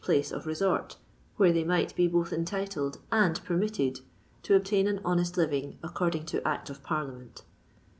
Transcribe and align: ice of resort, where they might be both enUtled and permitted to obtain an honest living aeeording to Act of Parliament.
ice 0.09 0.31
of 0.31 0.47
resort, 0.47 0.97
where 1.37 1.53
they 1.53 1.63
might 1.63 1.95
be 1.95 2.07
both 2.07 2.31
enUtled 2.33 2.97
and 3.11 3.43
permitted 3.45 3.99
to 4.41 4.55
obtain 4.55 4.87
an 4.87 4.99
honest 5.05 5.37
living 5.37 5.77
aeeording 5.83 6.25
to 6.25 6.41
Act 6.47 6.71
of 6.71 6.81
Parliament. 6.81 7.43